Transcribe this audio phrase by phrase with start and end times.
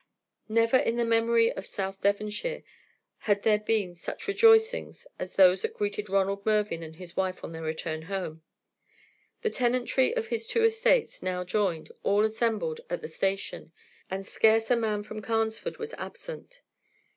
[0.49, 2.63] Never in the memory of South Devonshire
[3.29, 7.51] had there been such rejoicings as those that greeted Ronald Mervyn and his wife on
[7.51, 8.41] their return home.
[9.43, 13.73] The tenantry of his two estates, now joined, all assembled at the station,
[14.09, 16.63] and scarce a man from Carnesford was absent.